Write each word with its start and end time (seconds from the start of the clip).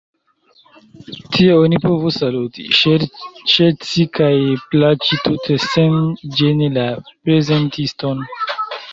Tie 1.33 1.57
oni 1.63 1.79
povis 1.81 2.15
saluti, 2.21 2.63
ŝerci 3.51 4.05
kaj 4.19 4.29
klaĉi 4.71 5.19
tute 5.27 5.57
sen 5.65 5.99
ĝeni 6.39 6.71
la 6.79 6.87
prezentiston. 7.11 8.25